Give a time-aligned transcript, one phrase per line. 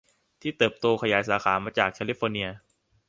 [0.41, 2.49] ที่เติบโตขยายสาขามาจากแคลิฟอร์เนีย